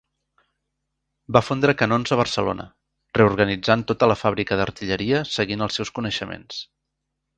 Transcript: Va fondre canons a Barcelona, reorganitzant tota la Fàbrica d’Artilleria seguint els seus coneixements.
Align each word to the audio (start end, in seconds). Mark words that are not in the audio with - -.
Va 1.35 1.41
fondre 1.49 1.75
canons 1.81 2.15
a 2.15 2.17
Barcelona, 2.21 2.65
reorganitzant 3.19 3.83
tota 3.93 4.09
la 4.13 4.17
Fàbrica 4.23 4.57
d’Artilleria 4.61 5.21
seguint 5.35 5.67
els 5.67 5.79
seus 5.81 5.93
coneixements. 6.01 6.65